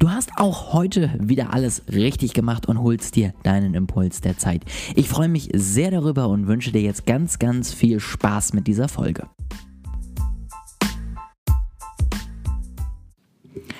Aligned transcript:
Du 0.00 0.08
hast 0.08 0.30
auch 0.36 0.72
heute 0.74 1.10
wieder 1.18 1.52
alles 1.52 1.82
richtig 1.92 2.32
gemacht 2.32 2.66
und 2.66 2.80
holst 2.80 3.16
dir 3.16 3.34
deinen 3.42 3.74
Impuls 3.74 4.20
der 4.20 4.38
Zeit. 4.38 4.62
Ich 4.94 5.08
freue 5.08 5.26
mich 5.26 5.48
sehr 5.52 5.90
darüber 5.90 6.28
und 6.28 6.46
wünsche 6.46 6.70
dir 6.70 6.82
jetzt 6.82 7.04
ganz, 7.04 7.40
ganz 7.40 7.74
viel 7.74 7.98
Spaß 7.98 8.52
mit 8.52 8.68
dieser 8.68 8.86
Folge. 8.86 9.26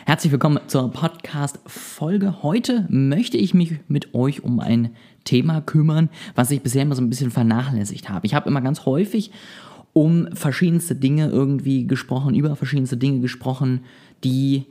Herzlich 0.07 0.33
willkommen 0.33 0.59
zur 0.67 0.91
Podcast-Folge. 0.91 2.43
Heute 2.43 2.89
möchte 2.89 3.37
ich 3.37 3.55
mich 3.55 3.79
mit 3.87 4.13
euch 4.13 4.43
um 4.43 4.59
ein 4.59 4.97
Thema 5.23 5.61
kümmern, 5.61 6.09
was 6.35 6.51
ich 6.51 6.63
bisher 6.63 6.83
immer 6.83 6.97
so 6.97 7.03
ein 7.03 7.11
bisschen 7.11 7.31
vernachlässigt 7.31 8.09
habe. 8.09 8.27
Ich 8.27 8.35
habe 8.35 8.49
immer 8.49 8.61
ganz 8.61 8.87
häufig 8.87 9.31
um 9.93 10.27
verschiedenste 10.33 10.97
Dinge 10.97 11.29
irgendwie 11.29 11.87
gesprochen, 11.87 12.35
über 12.35 12.57
verschiedenste 12.57 12.97
Dinge 12.97 13.21
gesprochen, 13.21 13.85
die 14.25 14.67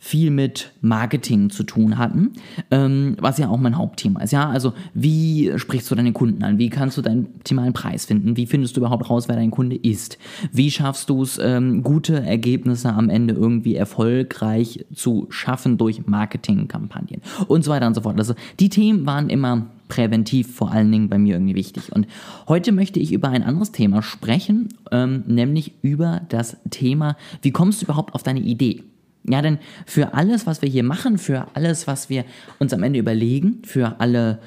viel 0.00 0.30
mit 0.30 0.72
Marketing 0.80 1.50
zu 1.50 1.62
tun 1.62 1.98
hatten, 1.98 2.32
ähm, 2.70 3.16
was 3.20 3.38
ja 3.38 3.48
auch 3.48 3.58
mein 3.58 3.76
Hauptthema 3.76 4.20
ist. 4.22 4.32
Ja, 4.32 4.48
also 4.48 4.72
wie 4.94 5.52
sprichst 5.56 5.90
du 5.90 5.94
deine 5.94 6.12
Kunden 6.12 6.42
an? 6.42 6.58
Wie 6.58 6.70
kannst 6.70 6.96
du 6.96 7.02
deinen 7.02 7.26
optimalen 7.36 7.74
Preis 7.74 8.06
finden? 8.06 8.36
Wie 8.36 8.46
findest 8.46 8.76
du 8.76 8.80
überhaupt 8.80 9.08
raus, 9.10 9.28
wer 9.28 9.36
dein 9.36 9.50
Kunde 9.50 9.76
ist? 9.76 10.18
Wie 10.52 10.70
schaffst 10.70 11.10
du 11.10 11.22
es, 11.22 11.38
ähm, 11.38 11.82
gute 11.82 12.24
Ergebnisse 12.24 12.92
am 12.92 13.10
Ende 13.10 13.34
irgendwie 13.34 13.76
erfolgreich 13.76 14.86
zu 14.94 15.26
schaffen 15.28 15.76
durch 15.76 16.06
Marketingkampagnen 16.06 17.20
und 17.46 17.64
so 17.64 17.70
weiter 17.70 17.86
und 17.86 17.94
so 17.94 18.00
fort. 18.00 18.18
Also 18.18 18.34
die 18.58 18.70
Themen 18.70 19.04
waren 19.06 19.28
immer 19.28 19.66
präventiv 19.88 20.54
vor 20.54 20.70
allen 20.70 20.90
Dingen 20.90 21.08
bei 21.08 21.18
mir 21.18 21.34
irgendwie 21.34 21.56
wichtig. 21.56 21.92
Und 21.92 22.06
heute 22.48 22.72
möchte 22.72 23.00
ich 23.00 23.12
über 23.12 23.28
ein 23.28 23.42
anderes 23.42 23.72
Thema 23.72 24.02
sprechen, 24.02 24.68
ähm, 24.90 25.24
nämlich 25.26 25.72
über 25.82 26.22
das 26.28 26.56
Thema, 26.70 27.16
wie 27.42 27.50
kommst 27.50 27.82
du 27.82 27.86
überhaupt 27.86 28.14
auf 28.14 28.22
deine 28.22 28.40
Idee? 28.40 28.84
Ja, 29.24 29.42
denn 29.42 29.58
für 29.86 30.14
alles, 30.14 30.46
was 30.46 30.62
wir 30.62 30.68
hier 30.68 30.82
machen, 30.82 31.18
für 31.18 31.48
alles, 31.54 31.86
was 31.86 32.08
wir 32.08 32.24
uns 32.58 32.72
am 32.72 32.82
Ende 32.82 32.98
überlegen, 32.98 33.62
für 33.64 34.00
alle 34.00 34.40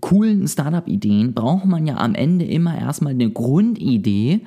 coolen 0.00 0.46
Startup-Ideen, 0.46 1.32
braucht 1.32 1.64
man 1.64 1.86
ja 1.86 1.96
am 1.96 2.14
Ende 2.14 2.44
immer 2.44 2.76
erstmal 2.78 3.12
eine 3.12 3.30
Grundidee, 3.30 4.40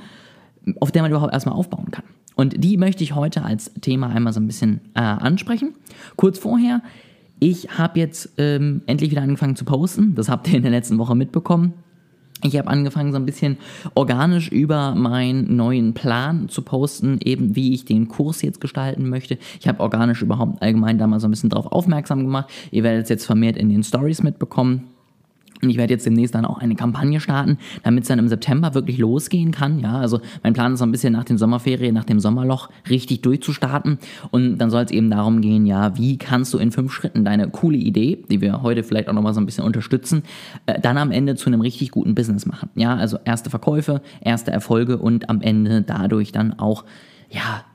auf 0.80 0.92
der 0.92 1.02
man 1.02 1.12
überhaupt 1.12 1.34
erstmal 1.34 1.56
aufbauen 1.56 1.92
kann. 1.92 2.04
Und 2.36 2.64
die 2.64 2.78
möchte 2.78 3.04
ich 3.04 3.16
heute 3.16 3.44
als 3.44 3.74
Thema 3.82 4.08
einmal 4.08 4.32
so 4.32 4.40
ein 4.40 4.48
bisschen 4.48 4.82
äh, 4.94 5.00
ansprechen. 5.02 5.74
Kurz 6.16 6.40
vorher, 6.40 6.82
ich 7.40 7.78
habe 7.78 8.00
jetzt 8.00 8.34
ähm, 8.38 8.82
endlich 8.86 9.12
wieder 9.12 9.22
angefangen 9.22 9.56
zu 9.56 9.66
posten. 9.66 10.16
Das 10.16 10.30
habt 10.30 10.48
ihr 10.48 10.56
in 10.56 10.62
der 10.62 10.72
letzten 10.72 10.98
Woche 10.98 11.16
mitbekommen. 11.16 11.74
Ich 12.44 12.58
habe 12.58 12.70
angefangen, 12.70 13.12
so 13.12 13.18
ein 13.18 13.26
bisschen 13.26 13.58
organisch 13.96 14.50
über 14.50 14.96
meinen 14.96 15.58
neuen 15.58 15.94
Plan 15.94 16.48
zu 16.48 16.62
posten, 16.62 17.20
eben 17.22 17.56
wie 17.56 17.74
ich 17.74 17.84
den 17.86 18.08
Kurs 18.08 18.42
jetzt 18.42 18.62
gestalten 18.62 19.10
möchte. 19.10 19.38
Ich 19.60 19.68
habe 19.68 19.82
organisch 19.82 20.22
überhaupt 20.22 20.62
allgemein 20.62 20.98
da 20.98 21.08
mal 21.08 21.20
so 21.20 21.28
ein 21.28 21.32
bisschen 21.32 21.50
drauf 21.50 21.68
aufmerksam 21.72 22.20
gemacht. 22.20 22.50
Ihr 22.72 22.84
werdet 22.84 23.04
es 23.04 23.10
jetzt 23.10 23.26
vermehrt 23.26 23.58
in 23.58 23.70
den 23.70 23.84
Stories 23.84 24.24
mitbekommen. 24.24 24.88
Und 25.62 25.70
ich 25.70 25.78
werde 25.78 25.94
jetzt 25.94 26.06
demnächst 26.06 26.36
dann 26.36 26.46
auch 26.46 26.60
eine 26.60 26.76
Kampagne 26.76 27.20
starten, 27.20 27.58
damit 27.84 28.04
es 28.04 28.08
dann 28.08 28.20
im 28.20 28.28
September 28.30 28.74
wirklich 28.74 28.98
losgehen 28.98 29.52
kann. 29.52 29.80
Ja, 29.80 29.98
also 30.00 30.22
mein 30.42 30.54
Plan 30.54 30.74
ist 30.74 30.80
so 30.80 30.86
ein 30.86 30.92
bisschen 30.92 31.14
nach 31.14 31.26
den 31.26 31.38
Sommerferien, 31.38 31.94
nach 31.94 32.06
dem 32.06 32.20
Sommerloch 32.20 32.70
richtig 32.90 33.22
durchzustarten. 33.22 34.00
Und 34.32 34.58
dann 34.58 34.70
soll 34.70 34.84
es 34.84 34.92
eben 34.92 35.10
darum 35.10 35.42
gehen, 35.42 35.66
ja, 35.66 35.98
wie 35.98 36.18
kannst 36.18 36.54
du 36.54 36.58
in 36.58 36.72
fünf 36.72 36.94
Schritten 36.94 37.26
deine 37.26 37.50
coole 37.50 37.78
Idee, 37.78 38.24
die 38.30 38.42
wir 38.42 38.62
heute 38.62 38.84
vielleicht 38.84 39.10
auch 39.10 39.14
nochmal 39.14 39.34
so 39.34 39.42
ein 39.42 39.46
bisschen 39.46 39.66
unterstützen, 39.66 40.24
äh, 40.66 40.80
dann 40.80 40.98
am 40.98 41.12
Ende 41.12 41.36
zu 41.36 41.48
einem 41.48 41.62
richtig 41.62 41.92
guten 41.92 42.16
Business 42.16 42.46
machen. 42.46 42.70
Ja, 42.76 42.96
also 42.96 43.18
erste 43.26 43.50
Verkäufe, 43.50 44.02
erste 44.22 44.52
Erfolge 44.52 44.98
und 44.98 45.30
am 45.30 45.42
Ende 45.42 45.82
dadurch 45.82 46.32
dann 46.32 46.58
auch, 46.58 46.86
ja, 47.30 47.66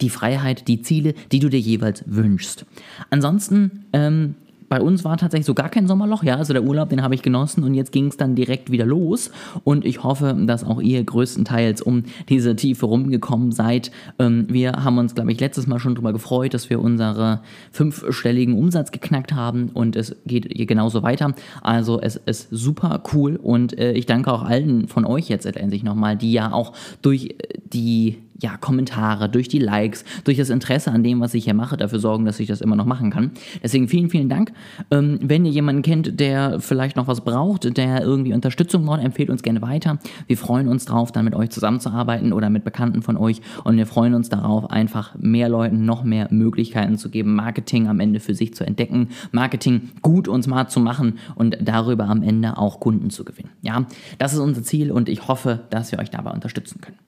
die 0.00 0.10
Freiheit, 0.10 0.68
die 0.68 0.82
Ziele, 0.82 1.14
die 1.32 1.38
du 1.38 1.48
dir 1.48 1.60
jeweils 1.60 2.04
wünschst. 2.06 2.66
Ansonsten, 3.10 3.84
ähm, 3.92 4.34
bei 4.68 4.80
uns 4.80 5.04
war 5.04 5.16
tatsächlich 5.16 5.46
so 5.46 5.54
gar 5.54 5.68
kein 5.68 5.86
Sommerloch, 5.86 6.22
ja, 6.22 6.36
also 6.36 6.52
der 6.52 6.64
Urlaub, 6.64 6.88
den 6.88 7.02
habe 7.02 7.14
ich 7.14 7.22
genossen 7.22 7.64
und 7.64 7.74
jetzt 7.74 7.92
ging 7.92 8.06
es 8.08 8.16
dann 8.16 8.34
direkt 8.34 8.70
wieder 8.70 8.86
los 8.86 9.30
und 9.64 9.84
ich 9.84 10.02
hoffe, 10.02 10.36
dass 10.46 10.64
auch 10.64 10.80
ihr 10.80 11.02
größtenteils 11.04 11.82
um 11.82 12.04
diese 12.28 12.56
Tiefe 12.56 12.86
rumgekommen 12.86 13.52
seid. 13.52 13.90
Ähm, 14.18 14.46
wir 14.48 14.72
haben 14.72 14.98
uns, 14.98 15.14
glaube 15.14 15.32
ich, 15.32 15.40
letztes 15.40 15.66
Mal 15.66 15.78
schon 15.78 15.94
darüber 15.94 16.12
gefreut, 16.12 16.54
dass 16.54 16.70
wir 16.70 16.80
unsere 16.80 17.40
fünfstelligen 17.70 18.54
Umsatz 18.58 18.92
geknackt 18.92 19.32
haben 19.32 19.70
und 19.72 19.96
es 19.96 20.16
geht 20.26 20.48
genauso 20.66 21.02
weiter. 21.02 21.34
Also 21.62 22.00
es 22.00 22.16
ist 22.16 22.48
super 22.50 23.02
cool 23.12 23.36
und 23.36 23.78
äh, 23.78 23.92
ich 23.92 24.06
danke 24.06 24.32
auch 24.32 24.42
allen 24.42 24.88
von 24.88 25.04
euch 25.04 25.28
jetzt 25.28 25.44
letztendlich 25.44 25.82
nochmal, 25.82 26.16
die 26.16 26.32
ja 26.32 26.52
auch 26.52 26.72
durch 27.02 27.36
die 27.76 28.16
ja, 28.40 28.56
Kommentare, 28.56 29.28
durch 29.28 29.48
die 29.48 29.58
Likes, 29.58 30.04
durch 30.24 30.36
das 30.36 30.50
Interesse 30.50 30.92
an 30.92 31.02
dem, 31.02 31.20
was 31.20 31.34
ich 31.34 31.44
hier 31.44 31.54
mache, 31.54 31.76
dafür 31.76 31.98
sorgen, 31.98 32.24
dass 32.24 32.40
ich 32.40 32.48
das 32.48 32.60
immer 32.60 32.76
noch 32.76 32.84
machen 32.84 33.10
kann. 33.10 33.30
Deswegen 33.62 33.88
vielen, 33.88 34.10
vielen 34.10 34.28
Dank. 34.28 34.52
Ähm, 34.90 35.18
wenn 35.22 35.44
ihr 35.44 35.52
jemanden 35.52 35.82
kennt, 35.82 36.20
der 36.20 36.60
vielleicht 36.60 36.96
noch 36.96 37.06
was 37.06 37.22
braucht, 37.22 37.76
der 37.76 38.02
irgendwie 38.02 38.34
Unterstützung 38.34 38.84
braucht, 38.84 39.02
empfehlt 39.02 39.30
uns 39.30 39.42
gerne 39.42 39.62
weiter. 39.62 39.98
Wir 40.26 40.36
freuen 40.36 40.68
uns 40.68 40.84
darauf, 40.84 41.12
dann 41.12 41.24
mit 41.24 41.34
euch 41.34 41.50
zusammenzuarbeiten 41.50 42.32
oder 42.32 42.50
mit 42.50 42.64
Bekannten 42.64 43.02
von 43.02 43.16
euch 43.16 43.40
und 43.64 43.76
wir 43.76 43.86
freuen 43.86 44.14
uns 44.14 44.28
darauf, 44.28 44.70
einfach 44.70 45.14
mehr 45.18 45.48
Leuten 45.48 45.84
noch 45.84 46.04
mehr 46.04 46.28
Möglichkeiten 46.30 46.98
zu 46.98 47.10
geben, 47.10 47.34
Marketing 47.34 47.88
am 47.88 48.00
Ende 48.00 48.20
für 48.20 48.34
sich 48.34 48.54
zu 48.54 48.66
entdecken, 48.66 49.08
Marketing 49.32 49.90
gut 50.02 50.28
und 50.28 50.42
smart 50.42 50.70
zu 50.70 50.80
machen 50.80 51.18
und 51.34 51.56
darüber 51.62 52.04
am 52.08 52.22
Ende 52.22 52.58
auch 52.58 52.80
Kunden 52.80 53.10
zu 53.10 53.24
gewinnen. 53.24 53.50
Ja, 53.62 53.86
das 54.18 54.32
ist 54.34 54.40
unser 54.40 54.62
Ziel 54.62 54.92
und 54.92 55.08
ich 55.08 55.28
hoffe, 55.28 55.60
dass 55.70 55.92
wir 55.92 55.98
euch 55.98 56.10
dabei 56.10 56.32
unterstützen 56.32 56.80
können. 56.80 56.98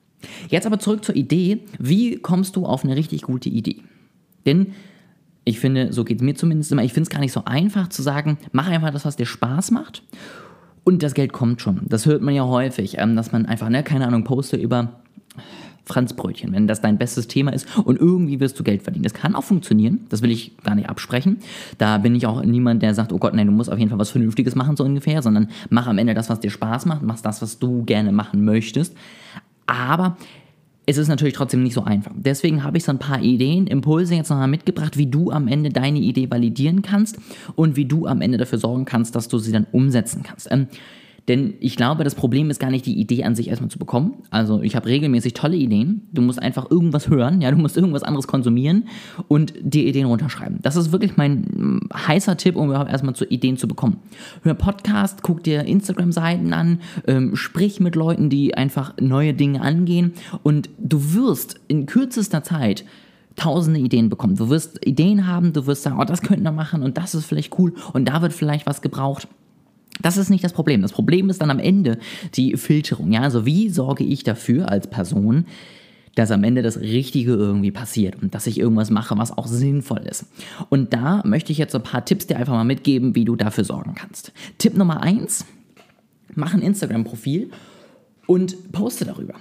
Jetzt 0.49 0.65
aber 0.65 0.79
zurück 0.79 1.03
zur 1.03 1.15
Idee. 1.15 1.63
Wie 1.79 2.17
kommst 2.17 2.55
du 2.55 2.65
auf 2.65 2.83
eine 2.83 2.95
richtig 2.95 3.23
gute 3.23 3.49
Idee? 3.49 3.77
Denn 4.45 4.73
ich 5.45 5.59
finde, 5.59 5.93
so 5.93 6.03
geht 6.03 6.17
es 6.17 6.23
mir 6.23 6.35
zumindest 6.35 6.71
immer, 6.71 6.83
ich 6.83 6.93
finde 6.93 7.07
es 7.07 7.09
gar 7.09 7.19
nicht 7.19 7.31
so 7.31 7.45
einfach 7.45 7.87
zu 7.89 8.01
sagen, 8.01 8.37
mach 8.51 8.67
einfach 8.67 8.91
das, 8.91 9.05
was 9.05 9.15
dir 9.15 9.25
Spaß 9.25 9.71
macht 9.71 10.03
und 10.83 11.03
das 11.03 11.13
Geld 11.13 11.33
kommt 11.33 11.61
schon. 11.61 11.81
Das 11.87 12.05
hört 12.05 12.21
man 12.21 12.33
ja 12.33 12.45
häufig, 12.45 12.97
ähm, 12.97 13.15
dass 13.15 13.31
man 13.31 13.45
einfach, 13.45 13.69
ne, 13.69 13.83
keine 13.83 14.07
Ahnung, 14.07 14.23
poste 14.23 14.57
über 14.57 15.01
Franzbrötchen, 15.85 16.53
wenn 16.53 16.67
das 16.67 16.81
dein 16.81 16.97
bestes 16.99 17.27
Thema 17.27 17.51
ist 17.51 17.67
und 17.83 17.99
irgendwie 17.99 18.39
wirst 18.39 18.59
du 18.59 18.63
Geld 18.63 18.83
verdienen. 18.83 19.03
Das 19.03 19.13
kann 19.13 19.33
auch 19.33 19.43
funktionieren, 19.43 20.05
das 20.09 20.21
will 20.21 20.29
ich 20.29 20.55
gar 20.63 20.75
nicht 20.75 20.87
absprechen. 20.87 21.37
Da 21.79 21.97
bin 21.97 22.15
ich 22.15 22.27
auch 22.27 22.43
niemand, 22.43 22.83
der 22.83 22.93
sagt, 22.93 23.11
oh 23.11 23.17
Gott, 23.17 23.33
nein, 23.33 23.47
du 23.47 23.53
musst 23.53 23.71
auf 23.71 23.79
jeden 23.79 23.89
Fall 23.89 23.97
was 23.97 24.11
Vernünftiges 24.11 24.53
machen, 24.55 24.75
so 24.75 24.83
ungefähr, 24.83 25.21
sondern 25.23 25.49
mach 25.69 25.87
am 25.87 25.97
Ende 25.97 26.13
das, 26.13 26.29
was 26.29 26.39
dir 26.39 26.51
Spaß 26.51 26.85
macht, 26.85 27.01
mach 27.01 27.19
das, 27.21 27.41
was 27.41 27.57
du 27.57 27.83
gerne 27.83 28.11
machen 28.11 28.45
möchtest. 28.45 28.95
Aber 29.69 30.17
es 30.87 30.97
ist 30.97 31.07
natürlich 31.07 31.35
trotzdem 31.35 31.61
nicht 31.61 31.75
so 31.75 31.83
einfach. 31.83 32.11
Deswegen 32.15 32.63
habe 32.63 32.77
ich 32.77 32.83
so 32.83 32.91
ein 32.91 32.97
paar 32.97 33.21
Ideen, 33.21 33.67
Impulse 33.67 34.15
jetzt 34.15 34.29
nochmal 34.29 34.47
mitgebracht, 34.47 34.97
wie 34.97 35.05
du 35.05 35.29
am 35.29 35.47
Ende 35.47 35.69
deine 35.69 35.99
Idee 35.99 36.31
validieren 36.31 36.81
kannst 36.81 37.19
und 37.55 37.75
wie 37.75 37.85
du 37.85 38.07
am 38.07 38.21
Ende 38.21 38.39
dafür 38.39 38.57
sorgen 38.57 38.85
kannst, 38.85 39.15
dass 39.15 39.27
du 39.27 39.37
sie 39.37 39.51
dann 39.51 39.67
umsetzen 39.71 40.23
kannst. 40.23 40.47
Ähm, 40.51 40.67
denn 41.29 41.53
ich 41.59 41.75
glaube, 41.75 42.03
das 42.03 42.15
Problem 42.15 42.49
ist 42.49 42.59
gar 42.59 42.71
nicht 42.71 42.87
die 42.87 42.99
Idee 42.99 43.23
an 43.23 43.35
sich 43.35 43.49
erstmal 43.49 43.69
zu 43.69 43.77
bekommen. 43.77 44.23
Also 44.31 44.63
ich 44.63 44.75
habe 44.75 44.87
regelmäßig 44.87 45.35
tolle 45.35 45.57
Ideen. 45.57 46.07
Du 46.11 46.23
musst 46.23 46.41
einfach 46.41 46.71
irgendwas 46.71 47.07
hören, 47.07 47.39
ja, 47.39 47.51
du 47.51 47.57
musst 47.57 47.77
irgendwas 47.77 48.01
anderes 48.01 48.27
konsumieren 48.27 48.87
und 49.27 49.53
dir 49.61 49.85
Ideen 49.85 50.07
runterschreiben. 50.07 50.57
Das 50.63 50.75
ist 50.75 50.91
wirklich 50.91 51.17
mein 51.17 51.41
mm, 51.41 51.89
heißer 51.95 52.35
Tipp, 52.35 52.55
um 52.55 52.69
überhaupt 52.69 52.89
erstmal 52.89 53.13
zu 53.13 53.25
Ideen 53.25 53.57
zu 53.57 53.67
bekommen. 53.67 53.97
Hör 54.41 54.55
Podcast, 54.55 55.21
guck 55.21 55.43
dir 55.43 55.65
Instagram-Seiten 55.65 56.51
an, 56.51 56.79
ähm, 57.05 57.35
sprich 57.35 57.79
mit 57.79 57.95
Leuten, 57.95 58.31
die 58.31 58.55
einfach 58.55 58.95
neue 58.99 59.35
Dinge 59.35 59.61
angehen 59.61 60.13
und 60.41 60.71
du 60.79 61.13
wirst 61.13 61.59
in 61.67 61.85
kürzester 61.85 62.43
Zeit 62.43 62.85
tausende 63.35 63.79
Ideen 63.79 64.09
bekommen. 64.09 64.35
Du 64.35 64.49
wirst 64.49 64.85
Ideen 64.85 65.27
haben, 65.27 65.53
du 65.53 65.67
wirst 65.67 65.83
sagen, 65.83 65.97
oh, 65.99 66.05
das 66.05 66.23
könnten 66.23 66.43
wir 66.43 66.51
machen 66.51 66.81
und 66.81 66.97
das 66.97 67.13
ist 67.13 67.25
vielleicht 67.25 67.57
cool 67.59 67.75
und 67.93 68.09
da 68.09 68.23
wird 68.23 68.33
vielleicht 68.33 68.65
was 68.65 68.81
gebraucht. 68.81 69.27
Das 70.01 70.17
ist 70.17 70.29
nicht 70.29 70.43
das 70.43 70.53
Problem. 70.53 70.81
Das 70.81 70.93
Problem 70.93 71.29
ist 71.29 71.41
dann 71.41 71.51
am 71.51 71.59
Ende 71.59 71.97
die 72.35 72.55
Filterung. 72.57 73.11
Ja, 73.11 73.21
also 73.21 73.45
wie 73.45 73.69
sorge 73.69 74.03
ich 74.03 74.23
dafür 74.23 74.69
als 74.69 74.89
Person, 74.89 75.45
dass 76.15 76.31
am 76.31 76.43
Ende 76.43 76.61
das 76.61 76.79
Richtige 76.79 77.33
irgendwie 77.33 77.71
passiert 77.71 78.21
und 78.21 78.33
dass 78.33 78.47
ich 78.47 78.59
irgendwas 78.59 78.89
mache, 78.89 79.17
was 79.17 79.37
auch 79.37 79.47
sinnvoll 79.47 79.99
ist. 79.99 80.25
Und 80.69 80.93
da 80.93 81.21
möchte 81.25 81.51
ich 81.51 81.57
jetzt 81.57 81.75
ein 81.75 81.83
paar 81.83 82.05
Tipps 82.05 82.27
dir 82.27 82.37
einfach 82.37 82.53
mal 82.53 82.63
mitgeben, 82.63 83.15
wie 83.15 83.25
du 83.25 83.35
dafür 83.35 83.63
sorgen 83.63 83.93
kannst. 83.95 84.31
Tipp 84.57 84.75
Nummer 84.75 85.01
eins: 85.01 85.45
Mach 86.35 86.53
ein 86.53 86.61
Instagram-Profil 86.61 87.51
und 88.25 88.71
poste 88.71 89.05
darüber. 89.05 89.35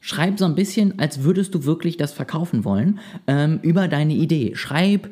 Schreib 0.00 0.38
so 0.38 0.46
ein 0.46 0.54
bisschen, 0.54 0.98
als 0.98 1.24
würdest 1.24 1.54
du 1.54 1.64
wirklich 1.64 1.98
das 1.98 2.12
verkaufen 2.12 2.64
wollen, 2.64 3.00
ähm, 3.26 3.60
über 3.62 3.86
deine 3.86 4.14
Idee. 4.14 4.52
Schreib 4.54 5.10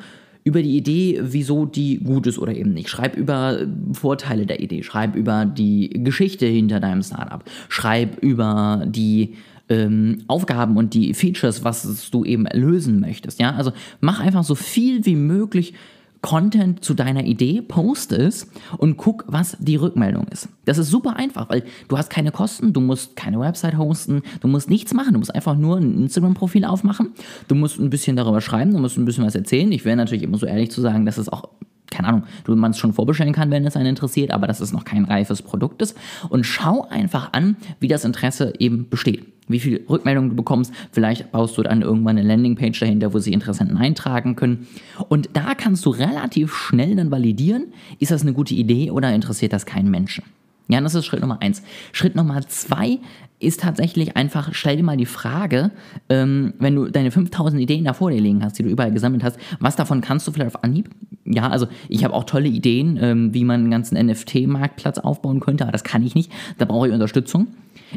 über 0.49 0.63
die 0.63 0.79
Idee, 0.79 1.21
wieso 1.23 1.67
die 1.67 1.99
gut 1.99 2.27
ist 2.27 2.39
oder 2.39 2.55
eben 2.55 2.73
nicht. 2.73 2.89
Schreib 2.89 3.17
über 3.17 3.67
Vorteile 3.93 4.47
der 4.47 4.61
Idee. 4.61 4.83
Schreib 4.83 5.15
über 5.15 5.45
die 5.45 5.91
Geschichte 5.91 6.47
hinter 6.47 6.81
deinem 6.81 7.03
Startup. 7.03 7.45
Schreib 7.69 8.23
über 8.23 8.83
die 8.87 9.35
ähm, 9.69 10.25
Aufgaben 10.27 10.79
und 10.79 10.95
die 10.95 11.13
Features, 11.13 11.65
was 11.65 12.11
du 12.11 12.25
eben 12.25 12.47
lösen 12.55 12.99
möchtest. 12.99 13.39
Ja, 13.39 13.53
also 13.57 13.73
mach 14.01 14.21
einfach 14.21 14.43
so 14.43 14.55
viel 14.55 15.05
wie 15.05 15.17
möglich 15.17 15.75
Content 16.21 16.85
zu 16.85 16.95
deiner 16.95 17.25
Idee, 17.25 17.63
poste 17.63 18.17
es 18.17 18.51
und 18.77 18.97
guck, 18.97 19.25
was 19.29 19.57
die 19.61 19.77
Rückmeldung 19.77 20.27
ist. 20.29 20.49
Das 20.65 20.79
ist 20.79 20.91
super 20.91 21.17
einfach, 21.17 21.49
weil 21.49 21.65
du 21.87 21.97
hast 21.97 22.11
keine 22.11 22.33
Kosten, 22.33 22.73
du 22.73 22.81
musst 22.81 23.17
keine 23.17 23.39
Website 23.39 23.79
hosten, 23.79 24.23
du 24.41 24.49
musst 24.49 24.69
nichts 24.69 24.93
machen, 24.95 25.13
du 25.13 25.19
musst 25.19 25.35
einfach 25.35 25.57
nur 25.57 25.77
ein 25.77 26.03
Instagram-Profil 26.03 26.65
aufmachen, 26.65 27.13
du 27.47 27.55
musst 27.55 27.79
ein 27.79 27.91
bisschen 27.91 28.17
darüber 28.17 28.41
schreiben, 28.41 28.73
du 28.73 28.79
musst 28.79 28.99
ein 28.99 29.05
bisschen 29.05 29.25
was 29.25 29.35
erzählen. 29.35 29.71
Ich 29.73 29.85
wäre 29.85 29.97
natürlich 29.97 30.25
immer 30.25 30.39
so 30.39 30.47
ehrlich 30.47 30.71
zu 30.71 30.81
sagen, 30.81 31.07
dass 31.07 31.19
es 31.19 31.29
auch 31.29 31.49
keine 31.91 32.09
Ahnung, 32.09 32.25
du 32.45 32.55
man 32.55 32.73
es 32.73 32.79
schon 32.79 32.93
vorbestellen 32.93 33.33
kann, 33.33 33.51
wenn 33.51 33.67
es 33.67 33.75
einen 33.75 33.87
interessiert, 33.87 34.31
aber 34.31 34.47
dass 34.47 34.61
es 34.61 34.73
noch 34.73 34.85
kein 34.85 35.05
reifes 35.05 35.41
Produkt 35.41 35.81
ist. 35.81 35.97
Und 36.29 36.45
schau 36.45 36.87
einfach 36.89 37.33
an, 37.33 37.57
wie 37.81 37.89
das 37.89 38.05
Interesse 38.05 38.53
eben 38.59 38.91
besteht. 38.91 39.27
Wie 39.49 39.61
viele 39.61 39.81
Rückmeldungen 39.89 40.31
du 40.31 40.37
bekommst. 40.37 40.73
Vielleicht 40.93 41.33
baust 41.33 41.57
du 41.59 41.63
dann 41.63 41.83
irgendwann 41.83 42.19
eine 42.19 42.27
Landingpage 42.27 42.79
dahinter, 42.79 43.13
wo 43.15 43.19
sie 43.19 43.33
Interessenten 43.33 43.77
eintragen 43.77 44.37
können. 44.37 44.67
Und 45.09 45.31
da 45.33 45.55
kannst 45.55 45.85
du 45.87 45.91
relativ 45.91 46.55
schnell 46.55 46.97
dann 46.97 47.11
validieren, 47.11 47.73
ist 47.99 48.11
das 48.11 48.23
eine 48.23 48.33
gute 48.33 48.55
Idee 48.55 48.91
oder 48.91 49.13
interessiert 49.13 49.53
das 49.53 49.67
keinen 49.67 49.91
Menschen. 49.91 50.25
Ja, 50.69 50.81
das 50.81 50.95
ist 50.95 51.07
Schritt 51.07 51.21
Nummer 51.21 51.41
eins. 51.41 51.63
Schritt 51.93 52.15
Nummer 52.15 52.47
zwei 52.47 52.99
ist 53.41 53.61
tatsächlich 53.61 54.17
einfach, 54.17 54.51
stell 54.53 54.77
dir 54.77 54.83
mal 54.83 54.97
die 54.97 55.07
Frage, 55.07 55.71
ähm, 56.09 56.55
wenn 56.59 56.75
du 56.75 56.89
deine 56.89 57.11
5000 57.11 57.63
Ideen 57.63 57.85
da 57.85 57.95
vor 57.95 58.11
dir 58.11 58.21
liegen 58.21 58.45
hast, 58.45 58.59
die 58.59 58.65
du 58.65 58.69
überall 58.69 58.93
gesammelt 58.93 59.23
hast, 59.23 59.39
was 59.61 59.77
davon 59.77 60.01
kannst 60.01 60.27
du 60.27 60.33
vielleicht 60.33 60.55
auf 60.55 60.65
Anhieb? 60.65 60.91
Ja, 61.25 61.49
also 61.49 61.69
ich 61.89 62.05
habe 62.05 62.15
auch 62.15 62.25
tolle 62.25 62.49
Ideen, 62.49 62.99
ähm, 63.01 63.35
wie 63.35 63.45
man 63.45 63.61
einen 63.61 63.71
ganzen 63.71 63.97
NFT-Marktplatz 63.97 64.99
aufbauen 64.99 65.41
könnte, 65.41 65.65
aber 65.65 65.73
das 65.73 65.85
kann 65.85 66.03
ich 66.03 66.15
nicht. 66.15 66.33
Da 66.59 66.65
brauche 66.65 66.89
ich 66.89 66.95
Unterstützung. 66.95 67.49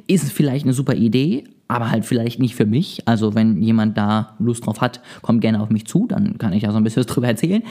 Ist 0.08 0.32
vielleicht 0.32 0.66
eine 0.66 0.74
super 0.74 0.96
Idee, 0.96 1.46
aber 1.68 1.92
halt 1.92 2.06
vielleicht 2.06 2.40
nicht 2.40 2.56
für 2.56 2.66
mich. 2.66 3.08
Also 3.08 3.34
wenn 3.36 3.62
jemand 3.62 3.98
da 3.98 4.36
Lust 4.40 4.66
drauf 4.66 4.80
hat, 4.80 5.02
kommt 5.22 5.42
gerne 5.42 5.60
auf 5.60 5.70
mich 5.70 5.88
zu, 5.88 6.08
dann 6.08 6.38
kann 6.38 6.54
ich 6.54 6.64
da 6.64 6.72
so 6.72 6.78
ein 6.78 6.84
bisschen 6.84 7.02
was 7.02 7.08
drüber 7.08 7.28
erzählen. 7.28 7.64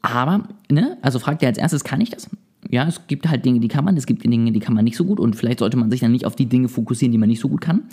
Aber, 0.00 0.44
ne, 0.70 0.96
also 1.02 1.18
frag 1.18 1.40
dir 1.40 1.48
als 1.48 1.58
erstes, 1.58 1.84
kann 1.84 2.00
ich 2.00 2.10
das? 2.10 2.30
Ja, 2.70 2.86
es 2.86 3.06
gibt 3.06 3.28
halt 3.28 3.44
Dinge, 3.44 3.60
die 3.60 3.68
kann 3.68 3.84
man, 3.84 3.96
es 3.96 4.06
gibt 4.06 4.24
Dinge, 4.24 4.52
die 4.52 4.60
kann 4.60 4.74
man 4.74 4.84
nicht 4.84 4.96
so 4.96 5.04
gut 5.04 5.20
und 5.20 5.36
vielleicht 5.36 5.60
sollte 5.60 5.76
man 5.76 5.90
sich 5.90 6.00
dann 6.00 6.12
nicht 6.12 6.26
auf 6.26 6.36
die 6.36 6.46
Dinge 6.46 6.68
fokussieren, 6.68 7.12
die 7.12 7.18
man 7.18 7.28
nicht 7.28 7.40
so 7.40 7.48
gut 7.48 7.60
kann. 7.60 7.84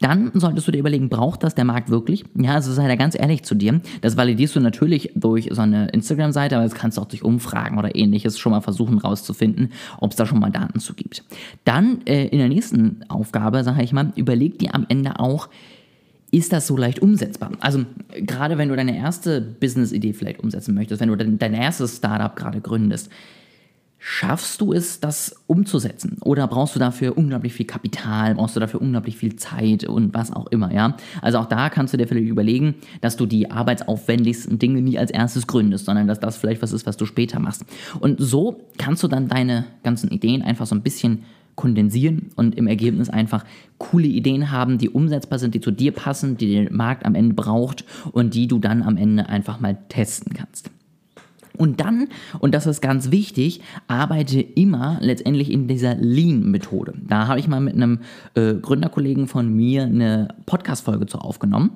Dann 0.00 0.32
solltest 0.34 0.66
du 0.66 0.72
dir 0.72 0.78
überlegen, 0.78 1.08
braucht 1.08 1.42
das 1.42 1.54
der 1.54 1.64
Markt 1.64 1.88
wirklich? 1.88 2.24
Ja, 2.34 2.54
also 2.54 2.72
sei 2.72 2.88
da 2.88 2.96
ganz 2.96 3.16
ehrlich 3.18 3.44
zu 3.44 3.54
dir. 3.54 3.80
Das 4.00 4.16
validierst 4.16 4.56
du 4.56 4.60
natürlich 4.60 5.10
durch 5.14 5.48
so 5.52 5.62
eine 5.62 5.88
Instagram-Seite, 5.88 6.56
aber 6.56 6.64
das 6.64 6.74
kannst 6.74 6.96
du 6.96 7.02
auch 7.02 7.06
durch 7.06 7.22
Umfragen 7.22 7.78
oder 7.78 7.94
ähnliches 7.94 8.38
schon 8.38 8.52
mal 8.52 8.60
versuchen 8.60 8.98
rauszufinden, 8.98 9.70
ob 10.00 10.10
es 10.10 10.16
da 10.16 10.26
schon 10.26 10.40
mal 10.40 10.50
Daten 10.50 10.80
zu 10.80 10.94
gibt. 10.94 11.22
Dann 11.64 12.00
äh, 12.06 12.26
in 12.26 12.38
der 12.38 12.48
nächsten 12.48 13.04
Aufgabe, 13.08 13.62
sage 13.62 13.82
ich 13.82 13.92
mal, 13.92 14.12
überleg 14.16 14.58
dir 14.58 14.74
am 14.74 14.86
Ende 14.88 15.20
auch, 15.20 15.48
ist 16.30 16.52
das 16.52 16.66
so 16.66 16.76
leicht 16.76 16.98
umsetzbar? 16.98 17.52
Also 17.60 17.84
gerade 18.16 18.58
wenn 18.58 18.68
du 18.68 18.74
deine 18.74 18.96
erste 18.96 19.40
Business-Idee 19.40 20.14
vielleicht 20.14 20.40
umsetzen 20.40 20.74
möchtest, 20.74 21.00
wenn 21.00 21.08
du 21.08 21.16
dein, 21.16 21.38
dein 21.38 21.54
erstes 21.54 21.98
Startup 21.98 22.34
gerade 22.34 22.60
gründest, 22.60 23.08
Schaffst 24.06 24.60
du 24.60 24.74
es, 24.74 25.00
das 25.00 25.34
umzusetzen? 25.46 26.18
Oder 26.20 26.46
brauchst 26.46 26.74
du 26.74 26.78
dafür 26.78 27.16
unglaublich 27.16 27.54
viel 27.54 27.64
Kapital, 27.64 28.34
brauchst 28.34 28.54
du 28.54 28.60
dafür 28.60 28.82
unglaublich 28.82 29.16
viel 29.16 29.36
Zeit 29.36 29.84
und 29.84 30.12
was 30.12 30.30
auch 30.30 30.46
immer, 30.48 30.70
ja? 30.74 30.98
Also 31.22 31.38
auch 31.38 31.46
da 31.46 31.70
kannst 31.70 31.94
du 31.94 31.96
dir 31.96 32.06
vielleicht 32.06 32.28
überlegen, 32.28 32.74
dass 33.00 33.16
du 33.16 33.24
die 33.24 33.50
arbeitsaufwendigsten 33.50 34.58
Dinge 34.58 34.82
nie 34.82 34.98
als 34.98 35.10
erstes 35.10 35.46
gründest, 35.46 35.86
sondern 35.86 36.06
dass 36.06 36.20
das 36.20 36.36
vielleicht 36.36 36.60
was 36.60 36.72
ist, 36.72 36.84
was 36.84 36.98
du 36.98 37.06
später 37.06 37.40
machst. 37.40 37.64
Und 37.98 38.20
so 38.20 38.60
kannst 38.76 39.02
du 39.02 39.08
dann 39.08 39.28
deine 39.28 39.64
ganzen 39.82 40.10
Ideen 40.10 40.42
einfach 40.42 40.66
so 40.66 40.74
ein 40.74 40.82
bisschen 40.82 41.24
kondensieren 41.54 42.30
und 42.36 42.56
im 42.56 42.66
Ergebnis 42.66 43.08
einfach 43.08 43.42
coole 43.78 44.06
Ideen 44.06 44.50
haben, 44.50 44.76
die 44.76 44.90
umsetzbar 44.90 45.38
sind, 45.38 45.54
die 45.54 45.62
zu 45.62 45.70
dir 45.70 45.92
passen, 45.92 46.36
die 46.36 46.52
der 46.52 46.70
Markt 46.70 47.06
am 47.06 47.14
Ende 47.14 47.32
braucht 47.34 47.86
und 48.12 48.34
die 48.34 48.48
du 48.48 48.58
dann 48.58 48.82
am 48.82 48.98
Ende 48.98 49.30
einfach 49.30 49.60
mal 49.60 49.78
testen 49.88 50.34
kannst. 50.34 50.70
Und 51.56 51.80
dann, 51.80 52.08
und 52.40 52.54
das 52.54 52.66
ist 52.66 52.80
ganz 52.80 53.10
wichtig, 53.10 53.60
arbeite 53.86 54.40
immer 54.40 54.98
letztendlich 55.00 55.52
in 55.52 55.68
dieser 55.68 55.94
Lean-Methode. 55.94 56.94
Da 57.06 57.28
habe 57.28 57.38
ich 57.38 57.46
mal 57.46 57.60
mit 57.60 57.74
einem 57.74 58.00
äh, 58.34 58.54
Gründerkollegen 58.54 59.28
von 59.28 59.54
mir 59.54 59.84
eine 59.84 60.28
Podcast-Folge 60.46 61.06
zu 61.06 61.18
aufgenommen. 61.18 61.70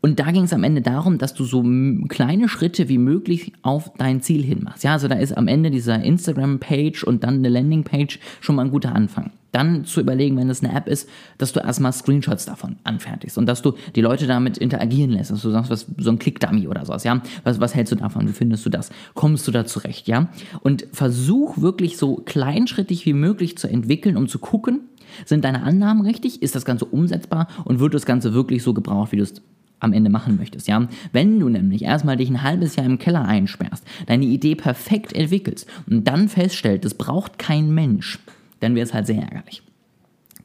Und 0.00 0.20
da 0.20 0.30
ging 0.30 0.44
es 0.44 0.52
am 0.52 0.64
Ende 0.64 0.82
darum, 0.82 1.16
dass 1.16 1.32
du 1.32 1.44
so 1.44 1.64
kleine 2.08 2.48
Schritte 2.48 2.90
wie 2.90 2.98
möglich 2.98 3.52
auf 3.62 3.90
dein 3.96 4.20
Ziel 4.20 4.44
hin 4.44 4.60
machst. 4.62 4.84
Ja, 4.84 4.92
also 4.92 5.08
da 5.08 5.16
ist 5.16 5.36
am 5.36 5.48
Ende 5.48 5.70
dieser 5.70 6.02
Instagram-Page 6.02 7.04
und 7.04 7.24
dann 7.24 7.36
eine 7.36 7.48
Landing-Page 7.48 8.20
schon 8.40 8.56
mal 8.56 8.66
ein 8.66 8.70
guter 8.70 8.94
Anfang. 8.94 9.32
Dann 9.54 9.84
zu 9.84 10.00
überlegen, 10.00 10.36
wenn 10.36 10.50
es 10.50 10.64
eine 10.64 10.74
App 10.74 10.88
ist, 10.88 11.08
dass 11.38 11.52
du 11.52 11.60
erstmal 11.60 11.92
Screenshots 11.92 12.44
davon 12.44 12.76
anfertigst 12.82 13.38
und 13.38 13.46
dass 13.46 13.62
du 13.62 13.74
die 13.94 14.00
Leute 14.00 14.26
damit 14.26 14.58
interagieren 14.58 15.10
lässt, 15.10 15.30
dass 15.30 15.42
du 15.42 15.50
sagst, 15.50 15.70
was, 15.70 15.86
so 15.98 16.10
ein 16.10 16.18
Click-Dummy 16.18 16.66
oder 16.66 16.84
sowas, 16.84 17.04
ja. 17.04 17.22
Was, 17.44 17.60
was 17.60 17.74
hältst 17.74 17.92
du 17.92 17.96
davon? 17.96 18.28
Wie 18.28 18.32
findest 18.32 18.66
du 18.66 18.70
das? 18.70 18.90
Kommst 19.14 19.46
du 19.46 19.52
da 19.52 19.64
zurecht, 19.64 20.08
ja? 20.08 20.28
Und 20.62 20.86
versuch 20.92 21.58
wirklich 21.58 21.96
so 21.96 22.16
kleinschrittig 22.16 23.06
wie 23.06 23.12
möglich 23.12 23.56
zu 23.56 23.68
entwickeln, 23.68 24.16
um 24.16 24.26
zu 24.26 24.40
gucken, 24.40 24.80
sind 25.24 25.44
deine 25.44 25.62
Annahmen 25.62 26.04
richtig? 26.04 26.42
Ist 26.42 26.56
das 26.56 26.64
Ganze 26.64 26.86
umsetzbar 26.86 27.46
und 27.64 27.78
wird 27.78 27.94
das 27.94 28.06
Ganze 28.06 28.34
wirklich 28.34 28.62
so 28.62 28.74
gebraucht, 28.74 29.12
wie 29.12 29.16
du 29.16 29.22
es 29.22 29.40
am 29.80 29.92
Ende 29.92 30.10
machen 30.10 30.36
möchtest, 30.36 30.66
ja. 30.66 30.88
Wenn 31.12 31.38
du 31.38 31.48
nämlich 31.48 31.82
erstmal 31.82 32.16
dich 32.16 32.28
ein 32.28 32.42
halbes 32.42 32.74
Jahr 32.74 32.86
im 32.86 32.98
Keller 32.98 33.24
einsperrst, 33.24 33.84
deine 34.06 34.24
Idee 34.24 34.54
perfekt 34.54 35.12
entwickelst 35.12 35.68
und 35.88 36.08
dann 36.08 36.28
feststellst, 36.28 36.84
das 36.84 36.94
braucht 36.94 37.38
kein 37.38 37.72
Mensch, 37.72 38.18
dann 38.60 38.74
wäre 38.74 38.84
es 38.84 38.94
halt 38.94 39.06
sehr 39.06 39.22
ärgerlich. 39.22 39.62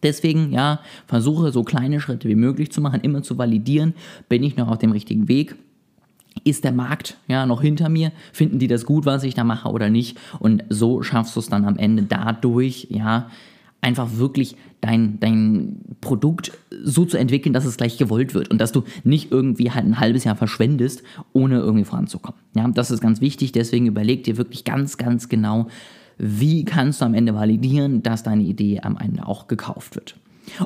Deswegen, 0.02 0.52
ja, 0.52 0.80
versuche 1.08 1.52
so 1.52 1.64
kleine 1.64 2.00
Schritte 2.00 2.30
wie 2.30 2.36
möglich 2.36 2.72
zu 2.72 2.82
machen, 2.82 3.02
immer 3.02 3.22
zu 3.22 3.38
validieren, 3.38 3.94
bin 4.30 4.44
ich 4.44 4.56
noch 4.56 4.70
auf 4.70 4.78
dem 4.78 4.92
richtigen 4.92 5.28
Weg, 5.28 5.56
ist 6.44 6.64
der 6.64 6.72
Markt 6.72 7.18
ja 7.28 7.46
noch 7.46 7.62
hinter 7.62 7.90
mir? 7.90 8.12
Finden 8.32 8.60
die 8.60 8.68
das 8.68 8.86
gut, 8.86 9.06
was 9.06 9.24
ich 9.24 9.34
da 9.34 9.44
mache 9.44 9.70
oder 9.70 9.90
nicht? 9.90 10.18
Und 10.40 10.64
so 10.70 11.04
schaffst 11.04 11.36
du 11.36 11.40
es 11.42 11.48
dann 11.48 11.66
am 11.66 11.78
Ende 11.78 12.04
dadurch, 12.04 12.88
ja, 12.90 13.30
einfach 13.82 14.10
wirklich 14.18 14.56
dein, 14.82 15.20
dein 15.20 15.80
Produkt 16.02 16.52
so 16.84 17.06
zu 17.06 17.18
entwickeln, 17.18 17.54
dass 17.54 17.66
es 17.66 17.78
gleich 17.78 17.98
gewollt 17.98 18.34
wird 18.34 18.50
und 18.50 18.60
dass 18.60 18.72
du 18.72 18.84
nicht 19.04 19.32
irgendwie 19.32 19.72
halt 19.72 19.86
ein 19.86 20.00
halbes 20.00 20.24
Jahr 20.24 20.36
verschwendest, 20.36 21.04
ohne 21.34 21.60
irgendwie 21.60 21.86
voranzukommen. 21.86 22.40
Ja, 22.56 22.68
das 22.68 22.92
ist 22.92 23.02
ganz 23.02 23.22
wichtig, 23.22 23.52
deswegen 23.52 23.88
überleg 23.88 24.24
dir 24.24 24.38
wirklich 24.38 24.64
ganz, 24.64 24.98
ganz 24.98 25.30
genau, 25.30 25.68
wie 26.20 26.66
kannst 26.66 27.02
du 27.02 27.06
am 27.06 27.14
Ende 27.14 27.34
validieren, 27.34 28.04
dass 28.04 28.24
deine 28.24 28.44
Idee 28.44 28.82
am 28.82 28.98
Ende 28.98 29.28
auch 29.28 29.48
gekauft 29.48 29.96
wird. 29.96 30.16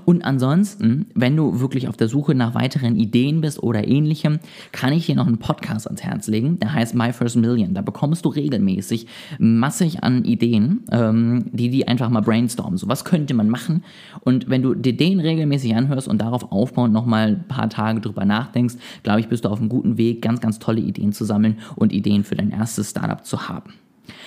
Und 0.05 0.23
ansonsten, 0.23 1.07
wenn 1.13 1.35
du 1.35 1.59
wirklich 1.59 1.87
auf 1.87 1.97
der 1.97 2.07
Suche 2.07 2.35
nach 2.35 2.55
weiteren 2.55 2.95
Ideen 2.95 3.41
bist 3.41 3.61
oder 3.61 3.87
ähnlichem, 3.87 4.39
kann 4.71 4.93
ich 4.93 5.05
dir 5.05 5.15
noch 5.15 5.27
einen 5.27 5.39
Podcast 5.39 5.87
ans 5.87 6.03
Herz 6.03 6.27
legen, 6.27 6.59
der 6.59 6.73
heißt 6.73 6.95
My 6.95 7.11
First 7.11 7.35
Million. 7.35 7.73
Da 7.73 7.81
bekommst 7.81 8.25
du 8.25 8.29
regelmäßig 8.29 9.07
massig 9.39 10.03
an 10.03 10.23
Ideen, 10.23 10.83
ähm, 10.91 11.45
die 11.51 11.69
die 11.69 11.87
einfach 11.87 12.09
mal 12.09 12.21
brainstormen. 12.21 12.77
So, 12.77 12.87
was 12.87 13.05
könnte 13.05 13.33
man 13.33 13.49
machen? 13.49 13.83
Und 14.21 14.49
wenn 14.49 14.61
du 14.61 14.73
dir 14.73 14.95
den 14.95 15.19
regelmäßig 15.19 15.75
anhörst 15.75 16.07
und 16.07 16.21
darauf 16.21 16.51
aufbauend 16.51 16.93
nochmal 16.93 17.27
ein 17.27 17.47
paar 17.47 17.69
Tage 17.69 18.01
drüber 18.01 18.25
nachdenkst, 18.25 18.75
glaube 19.03 19.19
ich, 19.19 19.27
bist 19.27 19.45
du 19.45 19.49
auf 19.49 19.59
einem 19.59 19.69
guten 19.69 19.97
Weg, 19.97 20.21
ganz, 20.21 20.39
ganz 20.39 20.59
tolle 20.59 20.81
Ideen 20.81 21.13
zu 21.13 21.25
sammeln 21.25 21.59
und 21.75 21.93
Ideen 21.93 22.23
für 22.23 22.35
dein 22.35 22.51
erstes 22.51 22.91
Startup 22.91 23.25
zu 23.25 23.49
haben. 23.49 23.73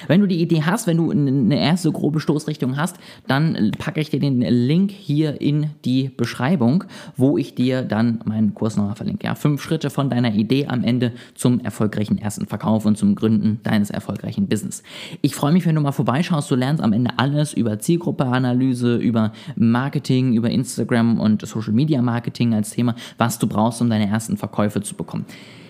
Wenn 0.06 0.20
du 0.20 0.26
die 0.26 0.40
Idee 0.40 0.62
hast, 0.62 0.86
wenn 0.86 0.96
du 0.96 1.10
eine 1.10 1.58
erste 1.58 1.92
grobe 1.92 2.20
Stoßrichtung 2.20 2.76
hast, 2.76 2.96
dann 3.26 3.72
packe 3.78 4.00
ich 4.00 4.10
dir 4.10 4.20
den 4.20 4.40
Link 4.40 4.90
hier 4.90 5.40
in 5.40 5.70
die 5.84 6.08
Beschreibung, 6.08 6.84
wo 7.16 7.38
ich 7.38 7.54
dir 7.54 7.82
dann 7.82 8.20
meinen 8.24 8.54
Kurs 8.54 8.76
nochmal 8.76 8.96
verlinke. 8.96 9.26
Ja, 9.26 9.34
fünf 9.34 9.62
Schritte 9.62 9.90
von 9.90 10.10
deiner 10.10 10.34
Idee 10.34 10.66
am 10.66 10.84
Ende 10.84 11.12
zum 11.34 11.60
erfolgreichen 11.60 12.18
ersten 12.18 12.46
Verkauf 12.46 12.86
und 12.86 12.96
zum 12.96 13.14
Gründen 13.14 13.60
deines 13.62 13.90
erfolgreichen 13.90 14.48
Business. 14.48 14.82
Ich 15.22 15.34
freue 15.34 15.52
mich, 15.52 15.66
wenn 15.66 15.74
du 15.74 15.80
mal 15.80 15.92
vorbeischaust. 15.92 16.50
Du 16.50 16.54
lernst 16.54 16.82
am 16.82 16.92
Ende 16.92 17.10
alles 17.16 17.52
über 17.52 17.78
Zielgruppeanalyse, 17.78 18.96
über 18.96 19.32
Marketing, 19.56 20.34
über 20.34 20.50
Instagram 20.50 21.20
und 21.20 21.46
Social 21.46 21.72
Media 21.72 22.02
Marketing 22.02 22.54
als 22.54 22.70
Thema, 22.70 22.94
was 23.18 23.38
du 23.38 23.46
brauchst, 23.46 23.80
um 23.80 23.90
deine 23.90 24.08
ersten 24.08 24.36
Verkäufe 24.36 24.80
zu 24.82 24.94
bekommen. 24.94 25.26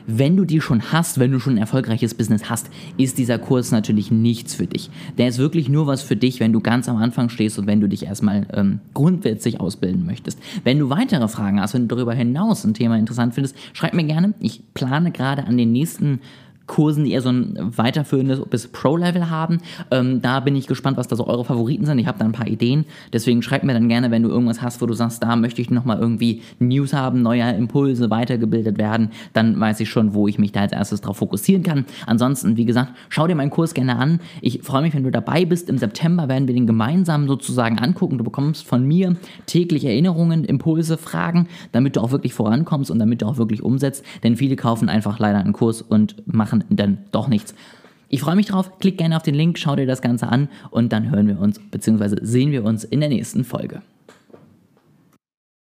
Wenn 0.07 0.37
du 0.37 0.45
die 0.45 0.61
schon 0.61 0.93
hast, 0.93 1.19
wenn 1.19 1.33
du 1.33 1.41
schon 1.41 1.55
ein 1.55 1.59
erfolgreiches 1.59 2.15
Business 2.15 2.49
hast, 2.49 2.71
ist 2.97 3.19
dieser 3.19 3.39
Kurs 3.39 3.73
natürlich 3.73 4.11
nichts 4.11 4.55
für 4.55 4.67
dich. 4.67 4.91
Der 5.19 5.29
ist 5.29 5.39
wirklich 5.39 5.69
nur 5.69 5.87
was 5.87 6.03
für 6.03 6.17
dich, 6.17 6.41
wenn 6.41 6.53
du 6.53 6.61
ganz 6.61 6.89
am 6.89 6.97
Anfang 6.97 7.29
stehst 7.29 7.59
und 7.59 7.67
wenn 7.67 7.81
du 7.81 7.89
dich 7.89 8.05
erstmal 8.05 8.47
ähm, 8.53 8.81
grundsätzlich 8.95 9.61
ausbilden 9.61 10.07
möchtest. 10.07 10.39
Wenn 10.65 10.79
du 10.79 10.91
weitere 10.91 11.27
Fragen 11.29 11.61
hast, 11.61 11.75
wenn 11.75 11.89
du 11.89 11.95
darüber 11.95 12.15
hinaus 12.15 12.65
ein 12.65 12.75
Thema 12.75 12.97
interessant 12.97 13.35
findest, 13.35 13.57
schreib 13.73 13.95
mir 13.95 14.05
gerne. 14.05 14.35
Ich 14.41 14.63
plane 14.75 15.11
gerade 15.11 15.45
an 15.45 15.57
den 15.57 15.73
nächsten 15.73 16.21
Kursen, 16.67 17.05
die 17.05 17.13
eher 17.13 17.23
so 17.23 17.31
ein 17.31 17.57
weiterführendes 17.77 18.41
bis 18.51 18.69
Pro-Level 18.69 19.31
haben. 19.31 19.59
Ähm, 19.91 20.21
da 20.21 20.41
bin 20.41 20.57
ich 20.57 20.67
gespannt, 20.67 20.97
was 20.97 21.09
da 21.09 21.17
so 21.17 21.27
eure 21.27 21.45
Favoriten 21.45 21.87
sind. 21.87 21.99
Ich 21.99 22.07
habe 22.07 22.19
da 22.19 22.25
ein 22.25 22.33
paar 22.33 22.49
Ideen. 22.49 22.85
Deswegen 23.13 23.43
schreib 23.43 23.65
mir 23.65 23.73
dann 23.73 23.89
gerne, 23.89 24.11
wenn 24.11 24.23
du 24.23 24.29
irgendwas 24.29 24.63
hast, 24.63 24.81
wo 24.83 24.87
du 24.87 24.95
sagst, 24.95 25.23
da 25.23 25.37
möchte 25.37 25.63
ich 25.63 25.71
nochmal 25.71 25.99
irgendwie 25.99 26.43
News 26.59 26.93
haben, 26.93 27.23
neue 27.23 27.43
Impulse, 27.53 28.11
weitergebildet 28.11 28.79
werden. 28.79 29.11
Dann 29.33 29.59
weiß 29.59 29.81
ich 29.81 29.89
schon, 29.89 30.15
wo 30.15 30.29
ich 30.29 30.39
mich 30.39 30.53
da 30.53 30.61
als 30.61 30.73
erstes 30.73 31.01
drauf 31.01 31.19
fokussieren 31.19 31.63
kann. 31.63 31.85
Ansonsten, 32.07 32.57
wie 32.57 32.65
gesagt, 32.65 32.93
schau 33.09 33.27
dir 33.27 33.35
meinen 33.35 33.51
Kurs 33.51 33.75
gerne 33.75 33.97
an. 33.97 34.21
Ich 34.41 34.63
freue 34.63 34.83
mich, 34.83 34.95
wenn 34.95 35.05
du 35.05 35.11
dabei 35.11 35.45
bist. 35.45 35.69
Im 35.69 35.79
September 35.79 36.29
werden 36.29 36.49
wir 36.49 36.55
den 36.55 36.67
gemeinsam 36.67 37.29
sozusagen 37.29 37.79
angucken. 37.79 38.19
Du 38.19 38.25
bekommst 38.25 38.67
von 38.67 38.87
mir 38.87 39.17
täglich 39.47 39.85
Erinnerungen, 39.85 40.45
Impulse, 40.45 40.99
Fragen, 40.99 41.47
damit 41.73 41.97
du 41.97 42.01
auch 42.01 42.11
wirklich 42.11 42.35
vorankommst 42.35 42.91
und 42.91 42.99
damit 42.99 43.23
du 43.23 43.27
auch 43.27 43.39
wirklich 43.39 43.63
umsetzt. 43.63 44.05
Denn 44.23 44.37
viele 44.37 44.57
kaufen 44.57 44.89
einfach 44.89 45.19
leider 45.19 45.39
einen 45.39 45.53
Kurs 45.53 45.83
und 45.83 46.17
machen 46.27 46.56
machen 46.59 46.77
dann 46.77 46.99
doch 47.13 47.29
nichts. 47.29 47.55
Ich 48.09 48.21
freue 48.21 48.37
mich 48.37 48.47
drauf, 48.47 48.79
klick 48.79 48.99
gerne 48.99 49.17
auf 49.17 49.23
den 49.23 49.35
Link, 49.35 49.59
schau 49.59 49.75
dir 49.75 49.87
das 49.87 50.01
Ganze 50.01 50.29
an 50.29 50.49
und 50.71 50.93
dann 50.93 51.11
hören 51.11 51.27
wir 51.27 51.41
uns 51.41 51.59
bzw. 51.59 52.19
sehen 52.23 52.53
wir 52.53 52.65
uns 52.65 52.85
in 52.85 53.01
der 53.01 53.09
nächsten 53.09 53.45
Folge. 53.45 53.83